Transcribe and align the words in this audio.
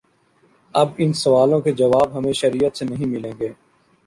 اب 0.75 0.89
ان 0.97 1.13
سوالوں 1.13 1.59
کے 1.61 1.71
جواب 1.71 2.17
ہمیں 2.17 2.33
شریعت 2.33 2.77
سے 2.77 2.85
نہیں 2.85 3.05
ملیں 3.05 3.33
گے۔ 3.39 3.49